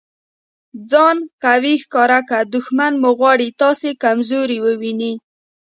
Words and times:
ځان 0.89 1.17
قوي 1.43 1.75
ښکاره 1.83 2.19
که! 2.29 2.39
دوښمن 2.53 2.93
مو 3.01 3.09
غواړي 3.19 3.47
تاسي 3.61 3.91
کمزوری 4.03 4.57
وویني. 4.65 5.13